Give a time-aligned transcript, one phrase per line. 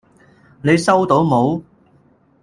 [0.63, 1.61] 你收到冇？